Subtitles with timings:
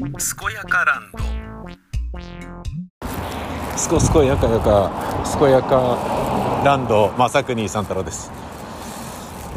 [0.00, 0.08] 健
[0.54, 1.18] やかランド。
[3.76, 4.90] すこすこやかやか
[5.38, 8.32] 健やかランド正国三太郎です、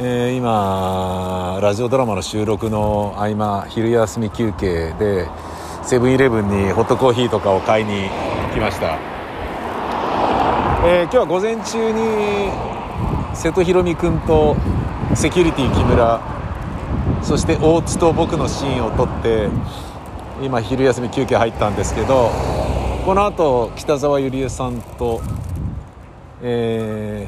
[0.02, 5.30] えー今ラジオドラマの収録の合間昼休み休憩で
[5.82, 8.10] セブンイレブンにホットコーヒーとかを買いに
[8.54, 9.00] 来ました、
[10.86, 12.52] えー今日は午前中に
[13.34, 14.58] 瀬戸宏美君と
[15.16, 16.20] セキュリティ木村
[17.24, 19.48] そして大津と僕のシーンを撮って
[20.44, 22.30] 今昼休み休憩入ったんですけど
[23.06, 25.22] この後北沢ゆりえさんと
[26.46, 27.26] え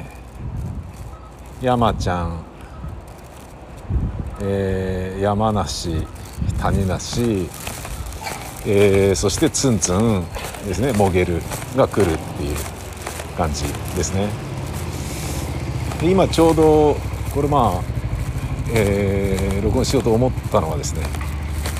[1.61, 2.43] ー、山ちゃん、
[4.41, 6.05] えー山梨
[6.59, 7.47] 谷梨、
[8.65, 10.25] えーそしてツンツン
[10.67, 11.41] ですねモゲル
[11.77, 12.57] が来るっていう
[13.37, 13.63] 感じ
[13.95, 14.27] ですね。
[16.01, 16.97] で今ちょうど
[17.33, 17.81] これまあ、
[18.73, 21.03] えー録音しようと思ったのはですね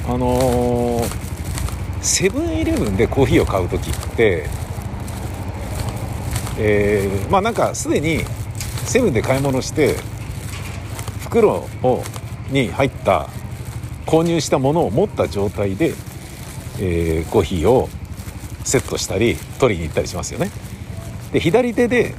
[0.08, 1.25] あのー
[2.06, 4.48] セブンイレブンでコーヒーを買う時って
[6.58, 8.20] えーまあなんかすでに
[8.86, 9.96] セブンで買い物して
[11.24, 12.04] 袋を
[12.52, 13.28] に入った
[14.06, 15.96] 購入したものを持った状態で、
[16.80, 17.90] えーコーヒーを
[18.64, 20.52] セットしたり取りに行ったりしますよね。
[21.34, 22.14] で左手で、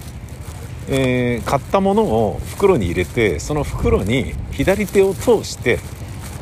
[0.89, 5.79] えー買ったものを袋に入れてその袋に左手を通して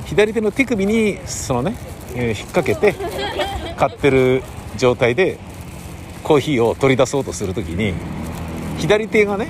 [0.06, 1.76] 左手の手首にそのね、
[2.14, 2.94] え引っ掛けて
[3.76, 4.42] 買ってる
[4.76, 5.38] 状態で
[6.22, 7.94] コーヒーを取り出そうとする時に
[8.78, 9.48] 左手がね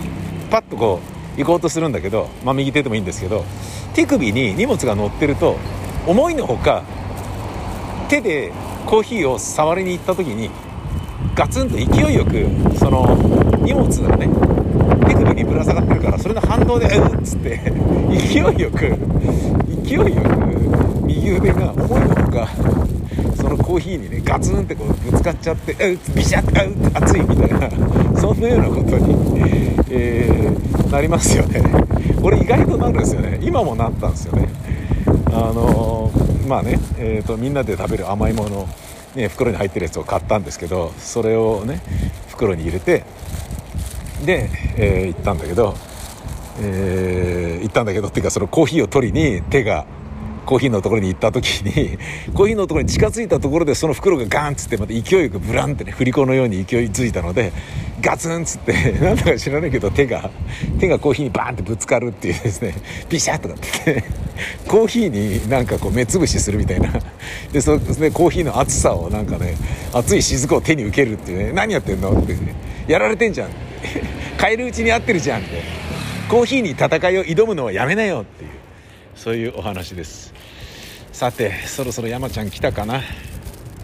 [0.50, 1.00] パッとこ
[1.36, 3.44] う行こうとするんだけど、まあ、右手でもいいんですけど
[3.94, 5.56] 手首に荷物が乗ってると
[6.06, 6.82] 思いのほか
[8.08, 8.52] 手で
[8.86, 10.50] コーヒーを触りに行った時に
[11.34, 12.46] ガツンと勢いよく
[12.78, 13.16] その
[13.62, 14.28] 荷物がね
[15.08, 17.60] 手首にぶら下がってるからそれの反動で「う」っつって
[18.10, 18.96] 勢いよく
[19.84, 22.48] 勢いよく右腕が思いのほか
[23.36, 27.70] そのコーヒーにねガツンってこうぶつかっちゃって「うん」ビシャッ「うん」熱いみたいな
[28.20, 29.14] そんなようなことに、
[29.90, 30.64] えー
[30.95, 31.61] なりますよね。
[32.22, 33.40] 俺意外となるんですよね。
[33.42, 34.48] 今もなったんですよね。
[35.27, 38.68] あのーまあね、えーとみんなで食べる甘いもの、
[39.16, 41.80] ね、袋に入ってるやつを買ったんですけどそれをね
[42.28, 43.02] 袋に入れて
[44.24, 45.74] で、えー行ったんだけど、
[46.60, 49.86] えー行ったんだけどっていうかそのコーヒーを取りに手が
[50.44, 51.98] コーヒーのところに行った時に
[52.34, 57.52] コーヒーのところに近づいたところでその袋がガンっつってまた勢いよくブランってね振り子のように勢いづいたので
[58.02, 60.30] ガツンっつって なんだか知らないけど手が
[60.78, 62.74] 手がコーヒーにバーンってぶつかるっていうですね
[63.08, 64.04] ビシャッとかって
[64.68, 66.92] コーヒーになんかこう目つぶしするみたいな。
[67.50, 69.54] でそでコーヒーの熱さをなんかね
[69.94, 72.54] 熱い雫を手に受けるっていうね何やってんのって、ね、
[72.86, 73.48] やられてんじゃん。
[73.48, 74.02] って
[74.38, 75.83] 帰るうちに合ってるじゃんって。
[76.30, 78.51] コーヒーに戦いを挑むのはやめなよっていう
[79.14, 80.35] そういうお話です。
[81.12, 83.02] さてそろそろ山ちゃん来たかな？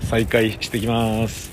[0.03, 1.51] 再開してきます。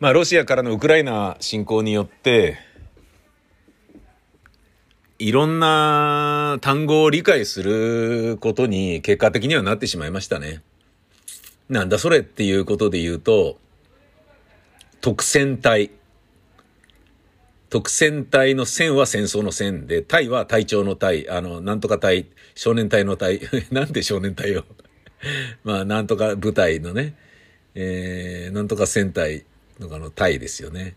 [0.00, 2.58] まあロシアからのウクライナ侵攻によって
[5.18, 10.62] いろんな単語を理解することに結果的にはなってしまいましたね。
[11.68, 13.58] なんだそれっていうことで言うと、
[15.00, 15.90] 特戦隊。
[17.70, 24.64] 特戦隊の戦は戦争の戦で、隊は隊長の隊、あの、なんとか隊、少年隊の隊、 なんで少年隊よ。
[25.64, 27.14] まあ、なんとか部隊のね、
[27.74, 29.44] えー、なんとか戦隊
[29.78, 30.96] のあの隊ですよね。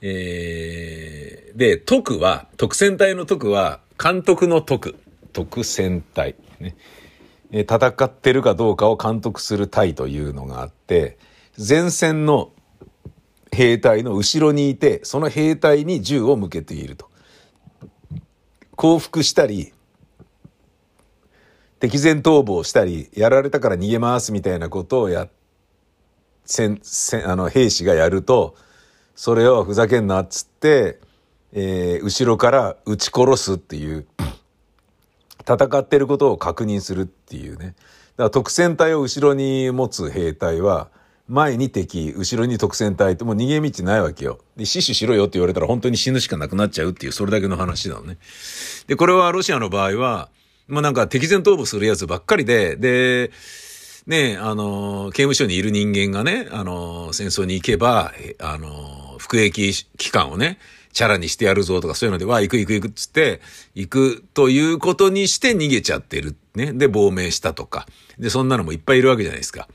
[0.00, 4.96] えー、で、徳は、特戦隊の徳は、監督の徳、
[5.32, 6.74] 特戦隊、ね。
[7.52, 11.18] 戦ってるかどうかを監督する隊というのがあって、
[11.56, 12.50] 前線の
[13.54, 17.10] 兵隊の後ろにいて、その兵隊に銃を向けていると。
[18.76, 19.72] 降伏したり、
[21.78, 25.28] 敵前逃亡したり、やられたから逃げますみたいなことをや、
[26.46, 28.56] 戦、戦、あの、兵士がやると、
[29.14, 30.98] それをふざけんなっつって、
[31.52, 34.06] えー後ろから撃ち殺すっていう、
[35.46, 37.66] 戦ってることを確認するっていうね。
[37.66, 37.76] だか
[38.24, 40.88] ら特戦隊を後ろに持つ兵隊は、
[41.32, 44.38] 前に敵、後ろに特戦隊ってもう逃げ道ないわけよ。
[44.56, 48.18] で、死守しろよって言われたら本当に死ぬしかなくなっちゃうっていう、それだけの話なのね。
[48.86, 50.28] で、これはロシアの場合は、
[50.68, 53.30] まあなんか敵前逃亡するやつばっかりで、で、
[54.06, 60.58] ねあの、刑務所にいる人間がね、あの、戦争に行けば、あの、服役期間をね、
[60.92, 63.40] チャラにしてやるぞとかそういうので、わあ、行く行く行くっつって、
[63.74, 66.36] 行くということにして逃げちゃってる。
[66.54, 66.74] ね。
[66.74, 67.86] で、亡命したとか。
[68.18, 69.68] で、そんなのもいっぱいいるわけじゃないですか。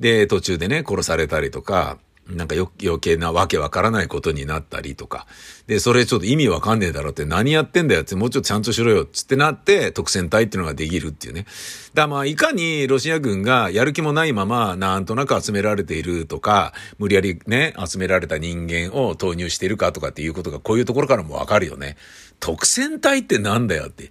[0.00, 1.98] で、途中でね、殺されたりとか、
[2.28, 5.26] なんか余計なわけわからないことになったりとか。
[5.66, 11.46] で、それちょっと意味わかんねえだろって何やってんだよってもうちょっとちゃんとしろよっつってなって特戦隊っていうのができるっていうね。
[11.94, 21.96] だまあいかにロシア軍がやる気もないままなんとなく集められているとか、無理やりね、集められた人間を投入しているかとかっていうことがこういうところからもわかるよね。
[22.40, 24.10] 特戦隊ってなんだよって。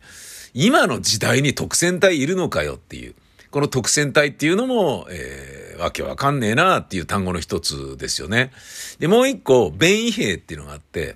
[0.56, 3.14] 今の時代に特戦隊いるのかよっていう。
[3.52, 8.52] この特選隊っていうのも、えー、わけわかんねえなっていう単語の一つですよね。
[9.00, 11.16] で、もう一個、弁異兵っていうのがあって、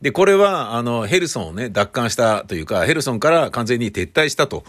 [0.00, 4.64] で、これは、あの、ヘルソンをね、奪還したというか、ヘルソンから完全に撤退したと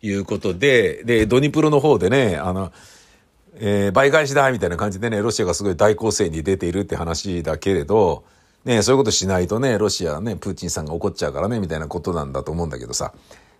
[0.00, 2.72] いうことで、で、ドニプロの方でね、あの、
[3.58, 8.24] えー、倍返しだみたいな感じでね、ロシアがすごい大攻勢に出ているって話だけれど、
[8.64, 13.12] ね、そういうことしないとね、ロシアね、プーチンさんが怒っちゃうからね、みたいなことなんだと思うんだけどさ。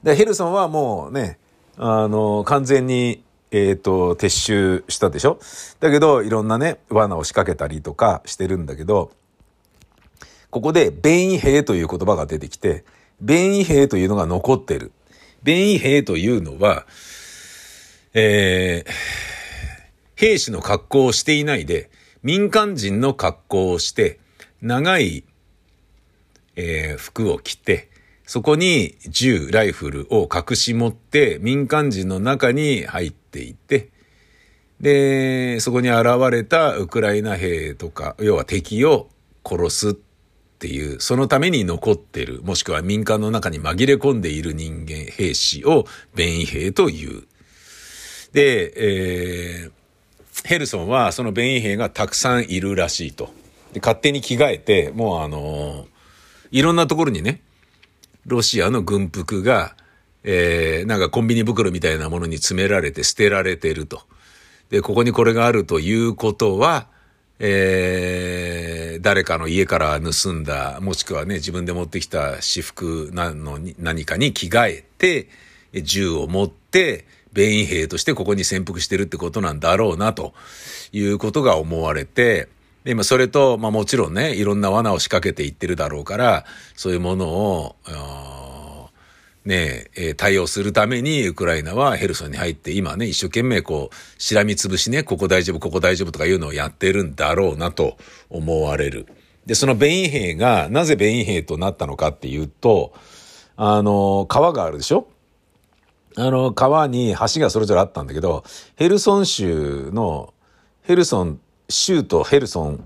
[0.03, 1.39] で、ヘルソンはもうね、
[1.77, 3.23] あの、完全に、
[3.57, 5.39] えっ、と、撤収したでしょ？
[5.81, 9.13] だけど、いろんなね、罠を仕掛けたりとかしてるんだけど、
[10.51, 12.85] ここで、便意兵という言葉が出てきて、
[13.21, 14.93] 便意兵というのが残ってる。
[15.43, 16.87] 便意兵というのは、
[18.13, 18.91] えー、
[20.15, 21.91] 兵士の格好をしていないで、
[22.23, 24.19] 民間人の格好をして、
[24.61, 25.25] 長い、
[26.57, 27.89] えー、服を着て、
[28.27, 33.91] そこに銃、ライフルを隠し持って民間人の中に入っていって、
[34.81, 39.09] で、そこに現れたウクライナ兵とか、要は敵を
[39.45, 39.95] 殺すっ
[40.59, 45.87] ていう、そのために残ってる、もしくは民間の中に紛れ込んでいる人間、兵士を
[46.17, 47.23] 便衣兵という。
[48.33, 48.73] で、
[49.63, 49.73] えー、
[50.49, 53.31] ヘルソンはその便衣兵がたくさんいるらしいと。
[53.73, 55.87] で勝手に着替えて、もうあのー、
[56.51, 57.41] いろんなところにね、
[58.27, 59.77] ロシアの軍服が、
[60.25, 64.03] えー、なんかコンビニ袋みたいなものに詰められて捨てられてると。
[64.71, 66.89] で、ここにこれがあるということは、
[67.39, 75.29] えー、誰かの家から盗んだ、もしくはね、自分で持ってきた私服なのに、何かに着替えて、
[75.83, 80.33] 銃を持って、便衣兵としてここに潜伏してるってことなんだろうな、と
[80.93, 82.49] いうことが思われて、
[82.87, 86.45] で、今それと、まあもちろんね、いろんな罠を仕掛けていってるだろうから、
[86.77, 87.77] そういうものを、
[89.45, 97.97] ねえ、対応するためにウクライナはヘルソンに入って今ね、一生懸命こう、しらみつぶしね、ここ大丈夫、ここ大丈夫とかいうのをやってるんだろうなと
[98.31, 99.07] 思われる。
[99.47, 102.93] で、そのベイン兵がなぜベイン兵となったのかっていうと、
[103.57, 105.09] あの、川があるでしょ？
[106.17, 108.45] あの、川に橋がそれぞれあったんだけど、
[108.77, 110.33] ヘルソン州の、
[110.83, 112.85] ヘルソン州都ヘルソン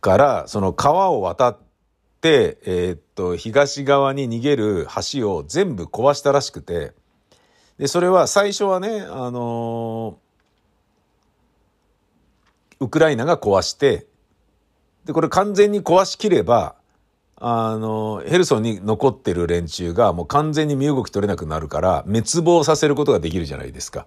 [0.00, 1.58] からその川を渡っ
[2.20, 6.92] て、えー、っと、東側に逃げる橋を全部壊したらしくて、
[7.78, 14.06] で、それは最初はね、あのー、ウクライナが壊して、
[15.04, 16.76] で、これ完全に壊しきれば、
[17.36, 24.06] あの、ヘルソンに残ってる連中がもう完全に身動き取れなくなるから、滅亡させることができるじゃないですか。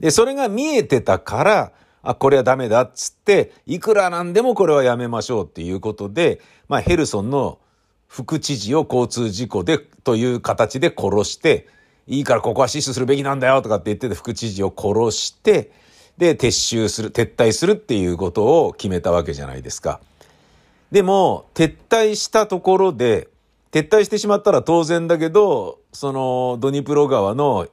[0.00, 1.72] で、それが見えてたから、
[2.04, 7.58] あ、これはダメだっつって、いくらなんでもこれはやめましょうっていうことで、まあヘルソンの
[8.06, 11.66] 副知事を交通事故で、という形で殺して、
[12.06, 15.72] いいからここは死守するべきなんだよとかって言ってて副知事を殺して、
[16.18, 20.00] で、撤収する、撤退するっていうことを決めたわけじゃないですか。
[20.92, 23.28] でも、撤退したところで、
[23.72, 27.66] 撤退してしまったら当然だけど、そのドニプロ川の、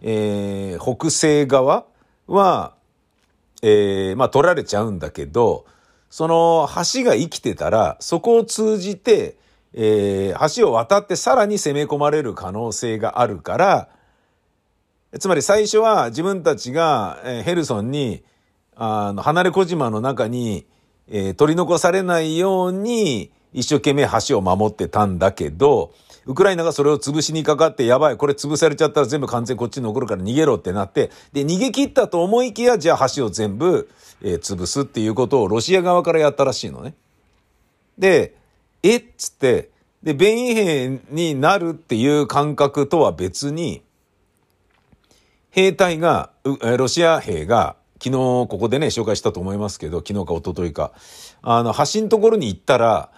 [0.00, 1.84] えー、北西側
[2.26, 2.74] は、
[3.62, 5.64] えー、まあ取られちゃうんだけど、
[6.10, 9.36] その橋が生きてたら、そこを通じて、
[9.72, 13.88] えー、橋を渡ってさらに攻め込まれる可能性があるから、
[15.18, 18.22] つまり最初は自分たちが、えー、ヘルソンに、
[18.76, 20.66] あの、離れ小島の中に、
[21.08, 25.92] えー、取り残されないように、一生懸命橋を守ってたんだけど、
[26.26, 33.88] ウクライナがそれを潰しにかかって、やばい、これ潰されちゃったら全部完全こっちに残るから逃げろってなって、で、逃げ切ったと思いきや、じゃあ橋を全部、
[34.22, 36.94] えー、潰すっていうことをロシア側からやったらしいのね。
[37.98, 38.34] で、
[38.82, 39.04] えっ？
[39.16, 39.70] つって、
[40.02, 43.82] で、便衣兵になるっていう感覚とは別に、
[45.50, 50.92] 兵隊が、ロシア兵が、昨日ここでね、紹介したと思いますけど、昨日か一昨日か、
[51.42, 53.10] あの、橋のところに行ったら、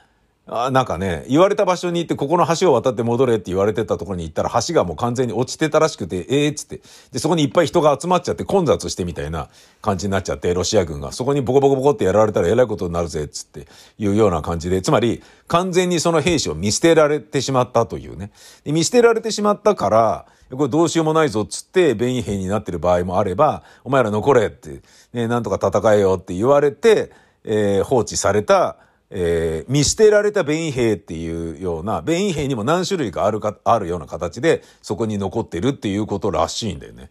[0.46, 6.82] あなんかね、言われた場所に行って、ここの橋を渡って戻れって言われてたところに行ったら、橋がもう完全に落ちてたらしくて、ええー、っつって。
[7.12, 9.48] で、そこにいっぱい人が集まっちゃって混雑してみたいな
[9.80, 11.12] 感じになっちゃって、ロシア軍が。
[11.12, 13.66] そこにボコボコボコってやられたらえらいことになるぜ、っつって
[13.98, 18.30] いうような感じで、つまり、完全にその兵士を見捨てられてしまったというね。
[18.64, 24.82] で見捨てられてしまったから、これどうしようもないぞっつって、便宜兵になってる場合もあれば、お前ら残れって、
[25.14, 27.12] ね、なんとか戦えよって言われて、
[27.44, 28.76] えー、放置された、
[29.16, 37.10] えー、見捨てられた弁兵っていうような、弁兵にも何種類かあるか、あるような形で、そこに残ってるっていうことらしいんだよね。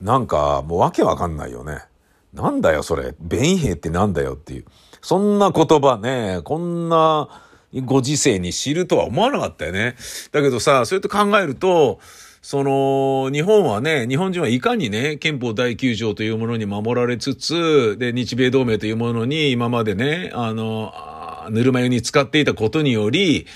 [0.00, 1.80] なんか、もうわけわかんないよね。
[2.32, 3.16] なんだよ、それ。
[3.18, 4.66] 弁兵ってなんだよっていう。
[5.02, 7.28] そんな言葉ね、こんな
[7.84, 9.96] ご時世に知るとは思わなかったよね。
[10.30, 11.98] だけどさ、そうやって考えると、
[12.40, 20.92] その、日本はね、日本人はいかにね、憲法第9条というものに守られつつ、で、日米同盟というものに今までね、あの、
[21.50, 23.46] ぬるま湯に使っていたことにより、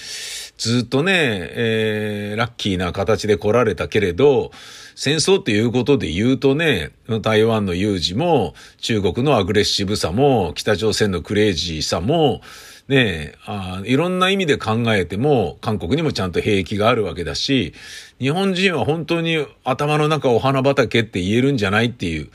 [0.59, 4.51] ずっとね、えー、ラッキーな形で来られたけれど、
[4.95, 6.91] 戦争っていうことで言うとね、
[7.23, 12.43] 台湾の有事も、中国のアグレッシブさも、北朝鮮のクレイジーさも、
[12.89, 17.73] ねあいろんな意味で考えても、韓国にもちゃんと兵器があるわけだし、
[18.19, 22.29] 日本人は本当に頭の中お花畑って言えるんじゃないっていう、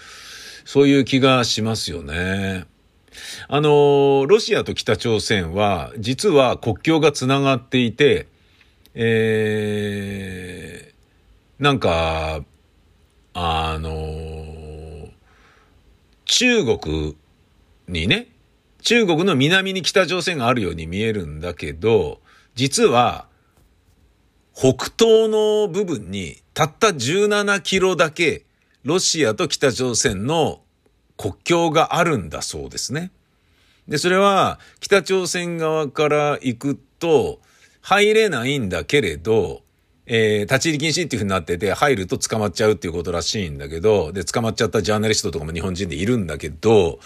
[0.65, 2.65] そういう気がしますよね。
[3.47, 8.27] あの、ロシアと北朝鮮は、実は国境がつながっていて、
[8.93, 12.43] えー、なんか、
[13.33, 15.09] あの、
[16.25, 17.15] 中国
[17.87, 18.27] にね、
[18.81, 22.19] 中国の南に北朝鮮があるように見えるんだけど、
[22.55, 23.27] 実は、
[24.53, 28.45] 北東の部分にたった17キロだけ
[28.83, 30.61] ロシアと北朝鮮の
[31.17, 33.11] 国境があるんだそうですね。
[33.87, 37.39] で、それは北朝鮮側から行くと
[37.81, 39.61] 入れないんだけれど、
[40.07, 46.99] えー、立ち入り禁止っていうふうになってて、入ると捕まっちゃうっていうことらしいんだけど、で、捕まっちゃったジャーナリストとかも日本人でいるんだけど、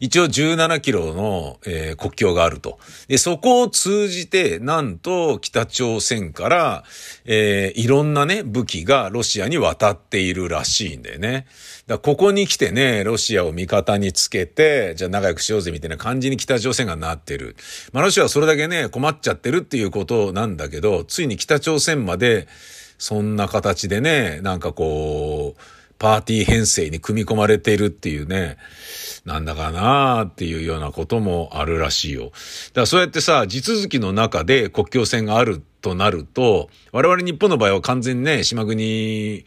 [0.00, 2.78] 一応17キロの、えー、国境があると。
[3.06, 6.84] で、そこを通じて、なんと北朝鮮から、
[7.26, 11.46] えー、いろんなね、武器がロシアに渡っているらしいんだよね。
[11.86, 17.54] だここに来てね、ロシアを味方につけて、じゃあ仲良くしようぜみたいな感じに北朝鮮がなってる。
[17.92, 22.48] まあ、ロシアはそれだけね、困っちゃってるっていうことなんだけど、ついに北朝鮮まで、
[22.96, 28.56] そんな形でね、なんかこう、パーティー編成に組み込まれているっていうね、
[29.26, 32.24] なんだかなーっていうようなこともあるらしいよ。
[32.24, 32.34] だか
[32.80, 39.44] らそうやってさ、地続きの中で国境線があるとなると、我々日本の場合は完全にね、島国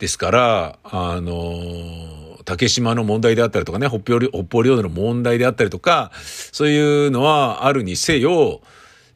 [0.00, 6.10] ですから、あの、竹島の問題であったりとかね、北方領土の問題であったりとか、
[6.50, 8.62] そういうのはあるにせよ、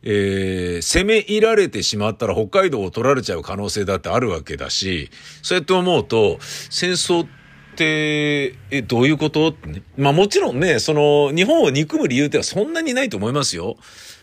[0.03, 5.11] えー、攻め入られてしまったら北海道を取られちゃう可能性だってあるわけだし、
[5.43, 7.29] そうやって思うと、戦争っ
[7.77, 9.49] て、え、どういうこと？
[9.49, 9.83] ってね。
[9.97, 13.77] まあもちろんね、その、日本を憎む理由ってはそんなにないと思いますよ。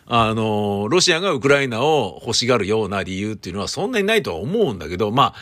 [0.07, 5.35] あの、ロシアがウクライナを欲しがるような理由っていうのはそんなにないとは思うんだけど、まあ、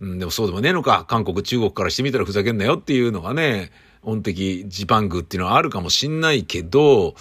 [0.00, 1.04] うん、でもそうでもねえのか。
[1.08, 3.70] 韓国、中国からしてみたらふざけんなよっていうのがね、
[4.02, 7.14] 音的ジパングっていうのはあるかもしんないけど、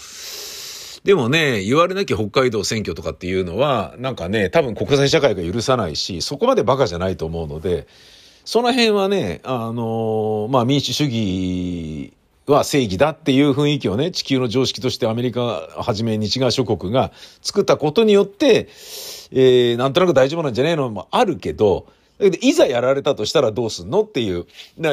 [1.04, 7.88] でもね、言われなきゃ北海道選挙とかっていうのは、なんかね、多分国際社会が許さないし、そこまでバカじゃないと思うので、
[8.46, 12.14] その辺はね、あのまあ民主主義
[12.46, 18.70] は正義だっていう雰囲気をね、地球の常識としてアメリカはじめ西側諸国が作ったことによって、
[19.32, 21.88] えー、なんとなく大丈夫なんじゃねえのもある、けど
[22.20, 24.46] いざやられたとしたらどうすんのっていう、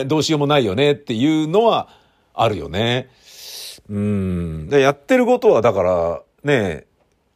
[0.06, 1.88] どうしようもないよねっていうのは
[2.34, 3.08] あるよね。
[3.90, 4.68] うん。
[4.68, 6.86] で、やってることは、だから、ね、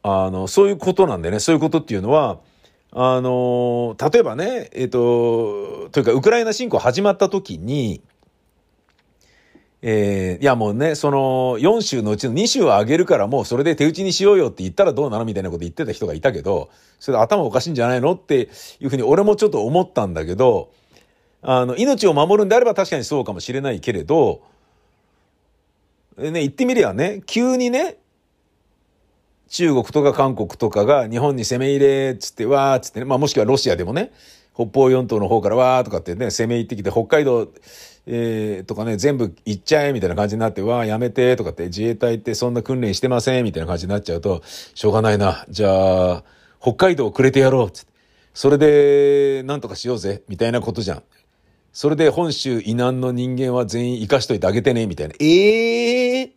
[0.03, 2.39] あの、そういうことなんでね、そういうことっていうのは、
[2.91, 8.01] あの、例えばね、えっ、ー、と、というか、ウクライナ侵攻始まった時に、
[9.87, 20.71] えー、いやもうね、その4州のうちの2州を上げるからもうそれで手打ちにしようよって言ったらどうなのみたいなこと言ってた人がいたけど、それで頭おかしいんじゃないのっていうふうに俺もちょっと思ったんだけど、
[21.43, 24.41] あの、命を守るんであれば確かにそうかもしれないけれど、
[26.17, 27.97] でね、言ってみりゃね、急にね、
[29.49, 34.11] 中国とか韓国とかが日本に攻め入れっつって、わーっつってね、まあもしくはロシアでもね、
[34.55, 37.51] 北方四島の方からわーとかってね、攻め入ってきて、北海道、
[38.07, 45.45] えー、とかね、全部行っちゃえみたいな感じになって、わーやめてとかって自衛隊ってそんな訓練してませんみたいな感じになっちゃうと、しょうがないな。
[45.49, 46.23] じゃあ、
[46.61, 47.91] 北海道をくれてやろうっつって。
[48.33, 51.03] それで、なんとかしようぜ、みたいなことじゃん。
[51.75, 55.15] それで本州以南の人間は全員生かしといてあげてね、みたいな。
[55.19, 56.31] ええー、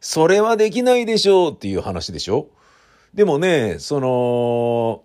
[0.00, 2.46] それはできないでしょうっていう話でしょ？
[3.14, 5.02] でもね、その、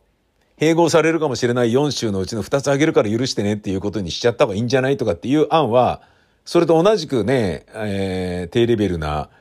[0.59, 6.03] 併合されるかもしれない4州のうちの2つあげるから許してねっていうことにしちゃった方がいいんじゃないとかっていう案は、
[6.45, 9.31] それと同じくね、えー、低レベルな、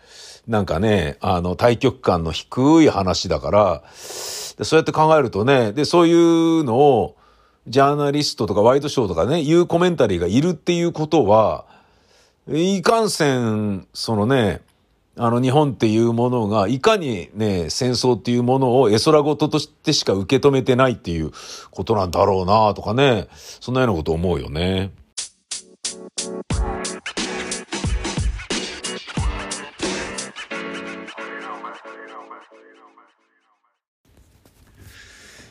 [0.49, 7.17] なんかね、あの、対極感の低い話だから、そうやって考えるとね、で、そういうのを、
[7.69, 11.65] ジャーナリストとかワイドショーとかね、言うコメンタリーがいるっていうことは、
[12.49, 14.61] いかんせん、そのね、
[15.17, 21.33] あの日本っていうものが、いかにね、戦争っていうものを絵空事としてしか受け止めてないっていう
[21.73, 24.93] ことなんだろうなとかね、そんなようなこと思うよね。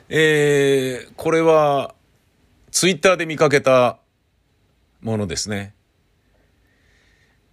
[0.07, 1.95] えー、これは、
[2.75, 3.99] ツイッターで見かけた
[4.99, 5.73] ものですね。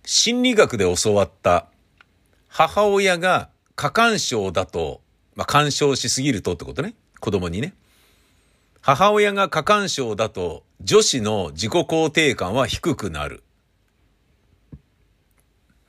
[0.05, 1.69] 心理学で教わった
[2.49, 5.01] 母親が過干渉だと、
[5.37, 6.97] まあ、干渉しすぎるとってことね。
[7.21, 7.73] 子供にね。
[8.81, 13.45] 母親が過干渉だと女子の自己肯定感は低くなる。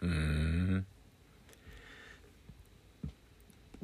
[0.03, 0.85] うん。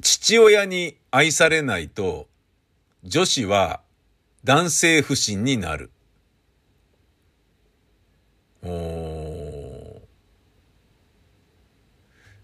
[0.00, 2.28] 父親に愛されないと
[3.02, 3.80] 女子は
[4.42, 5.90] 男性不信になる。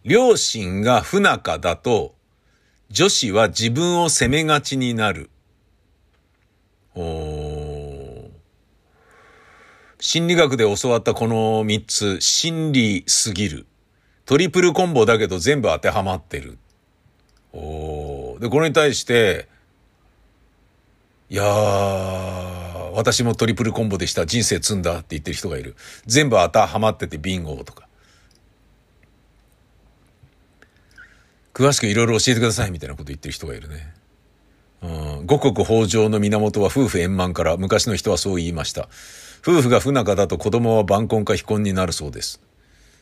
[0.04, 2.14] 両親が不仲だと、
[2.90, 5.30] 女子は自分を責めがちになる。
[9.98, 13.66] 心理学で教わったこの三つ、心理すぎる。
[14.26, 16.58] トリプルコンボだけど全部当てはまってる。
[17.52, 19.48] おで、これに対して、
[21.28, 24.26] いやー、私もトリプルコンボでした。
[24.26, 25.74] 人生積んだって言ってる人がいる。
[26.06, 27.88] 全部当てはまっててビンゴとか。
[31.52, 33.92] 詳しくいろいろ教えてくださいみたいなこと言ってる人がいるね。
[34.82, 38.88] うん、五穀豊穣の源は夫婦円満から昔の人はそう言いました。
[39.42, 42.40] 夫婦が不仲だと子供は晩婚か非婚になるそうです。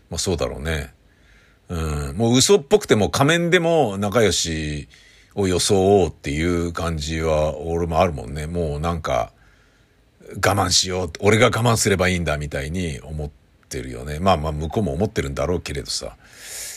[0.08, 0.94] まあそうだろうね。
[1.68, 4.88] うん、もう嘘っぽくても仮面でも仲良し
[5.34, 8.46] を装おうっていう感じは俺もあるもんね。
[8.46, 9.32] もうなんか
[10.36, 11.10] 我慢しよう。
[11.20, 13.30] 俺が我慢すればいいんだみたいに思っ
[13.68, 14.18] てるよね。
[14.20, 16.16] まあまあ向こうも思ってるんだろうけれどさ。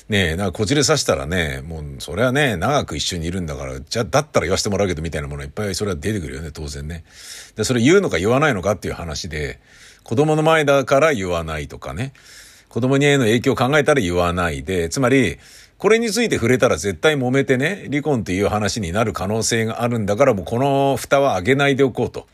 [0.10, 7.04] ねえ、なんかこじれさしたらね、もうそれはね、長く一緒にいるんだから、じゃあだったら言わせてもらうけどみたいなものいっぱいそれは出てくるよね、当然ね。
[7.58, 9.60] で、それ言うのか言わないのかっていう話で、
[10.04, 12.14] 子供の前だから言わないとかね。
[12.70, 15.40] 子供にへの影響を考えたら言わないで、つまり、
[15.78, 22.28] これについて触れたら絶対揉めてね、離婚っていう話になる可能性があるんだから、もうこの蓋は開けないでおこうと。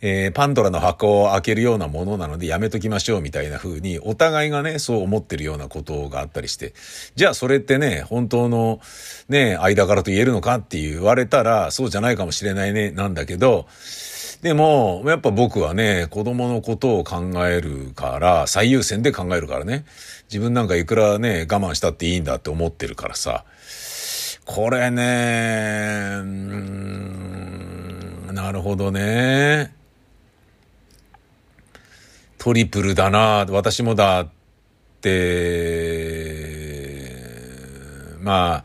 [0.00, 6.72] えー、パンドラの箱を開けるようなものなのでやめときましょうみたいな風に、お互いがね、そう思ってるようなことがあったりして、
[7.16, 8.80] じゃあそれってね、本当の
[9.28, 13.66] ね、間柄と言えるのかって言われたら、そうじゃないかもしれないね、なんだけど、
[14.42, 19.84] でも、やっぱ僕はね、子供のことを考えるから、最優先で考えるからね、
[20.30, 23.44] 自分なんかいくらね、我慢したっていいんだって思ってるからさ、
[24.44, 26.22] これね、
[28.32, 29.74] なるほどね。
[32.38, 34.28] トリプルだな、私もだっ
[35.00, 35.78] て、
[38.20, 38.64] ま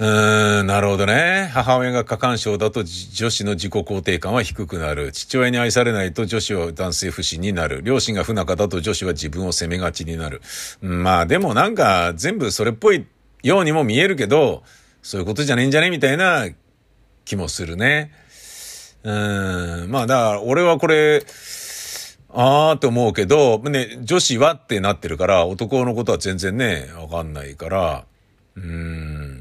[0.00, 1.50] うーん、なるほどね。
[1.52, 5.12] 母親が過干渉だと女子の自己肯定感は低くなる。
[5.12, 7.82] 父親に愛されないと女子は男性不信になる。
[7.82, 10.40] 両親が不仲だと女子は自分を責めがちになる。
[10.80, 13.06] まあでもなんか全部それっぽい
[13.42, 14.62] ようにも見えるけど、
[15.02, 16.48] そういうことじゃねえんじゃねみたいな
[17.26, 18.10] 気もするね。
[19.02, 19.10] う
[19.86, 21.26] ん、まあだから俺はこれ、
[22.32, 28.04] あーって思うけど、ね、女子はってなってるから、男のことは全然ね、わかんないから、
[28.56, 29.39] うん。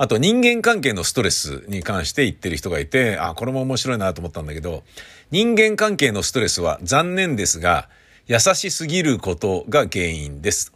[0.00, 4.84] あと人間関係のストレスに関して言ってる人がいて、あ、これも面白いなと思ったんだけど、
[5.32, 7.88] 人間関係のストレスは残念ですが、
[8.26, 10.72] 優しすぎることが原因です。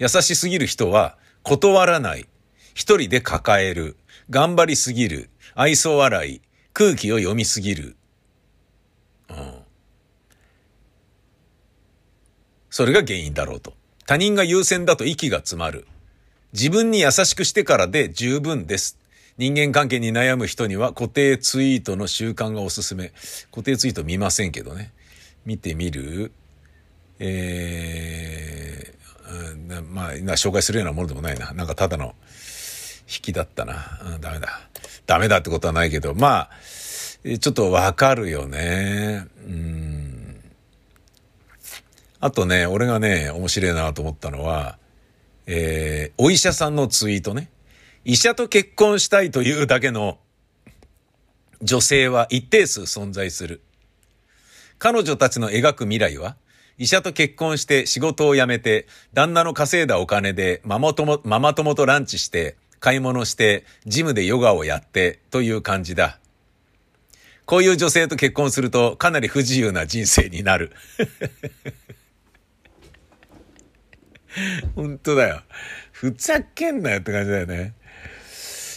[0.00, 2.26] 優しすぎる人は断らない。
[2.74, 3.96] 一人で抱える。
[4.28, 5.30] 頑張りすぎる。
[5.54, 6.40] 愛想笑い。
[6.72, 7.96] 空気を読みすぎる。
[9.30, 9.54] うん
[12.70, 13.74] それが原因だろうと。
[14.04, 15.86] 他人が優先だと息が詰まる。
[16.54, 18.96] 自分に優しくしてからで十分です。
[19.38, 23.12] 人間関係に悩む人には固定ツイートの習慣がおすすめ。
[23.50, 24.92] 固定ツイート見ませんけどね。
[25.44, 26.30] 見てみる
[27.18, 31.52] えー、まあ、紹介するようなものでもないな。
[31.54, 32.14] なんかただの
[33.08, 33.98] 引きだったな。
[34.14, 34.60] うん、ダメだ。
[35.06, 36.50] ダメだってことはないけど、まあ、
[37.40, 39.26] ちょっとわかるよね。
[39.44, 40.40] うん
[42.20, 44.78] あとね、俺がね、面白いなと思ったのは、
[45.46, 47.50] えー、お医者さんのツイートね。
[48.04, 50.18] 医者と結婚したいというだけの
[51.62, 53.62] 女性は一定数存在する。
[54.78, 56.36] 彼女たちの描く未来は、
[56.76, 66.18] 医者と結婚して仕事を辞めて、旦那の稼いだお金でママ友、ママ友とランチして、買い物して、ジムでヨガをやって、という感じだ。
[67.46, 70.72] こういう女性と結婚するとかなり不自由な人生になる。
[74.74, 75.42] 本当だよ。
[75.92, 77.74] ふざけんなよって感じだよね。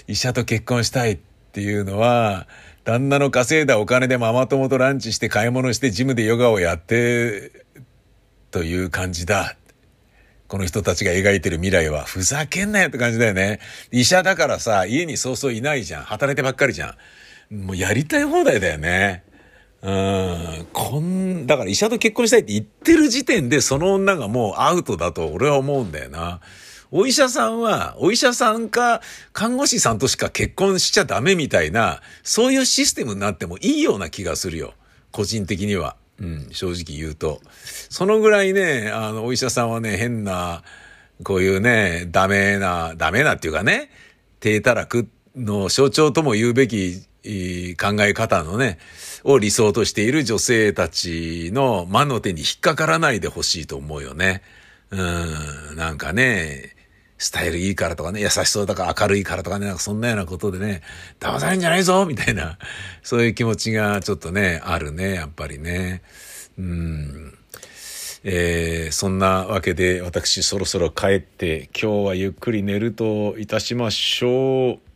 [0.07, 1.19] 医者と結婚したいっ
[1.51, 2.47] ていうのは、
[2.83, 7.51] 旦那の稼いだお金でママ友とランチして買い物してジムでヨガをやって、
[8.51, 9.57] という感じだ。
[10.47, 13.59] この人たちが描いてる未来は、ふざけんなよって感じだよね。
[13.91, 16.03] 医者だからさ、家にそうそういないじゃん。
[16.03, 16.95] 働いてばっかりじゃ
[17.51, 17.65] ん。
[17.65, 19.23] もうやりたい放題だよね。
[19.81, 26.39] うん、こん、だから医者と結婚したいって言ってる時点でその女がもうアウトだと俺は思うんだよな。
[26.89, 29.01] お医者さんは、お医者さんか
[29.33, 34.73] 看護師さんとしか結婚しちゃダメみたいな、そういうシステムになってもいいような気がするよ。
[35.11, 35.95] 個人的には。
[36.19, 37.41] うん、正直言うと。
[37.89, 40.63] そのぐらいね、あの、お医者さんはね、変な、
[41.23, 43.91] こういうね、ダメな、ダメなっていうかね、
[44.39, 47.01] 低たらくの象徴とも言うべき
[47.75, 48.79] 考え方のね、
[49.27, 54.41] を理想としている女性たちの魔の手に引っかからないでほしいと思うよね。
[54.89, 56.77] うん、なんかね、
[57.17, 60.81] スタイルいいからとかね、優しそうだから明るいからとかね、なんかそんなようなことでね、
[61.19, 62.57] 騙されんじゃないぞみたいな、
[63.03, 66.01] そういう気持ちがちょっとね、あるね、やっぱりね。
[66.57, 67.37] うん。
[68.23, 74.86] えー、そんなわけで私そろそろ帰って今日はゆっくり寝るといたしましょう。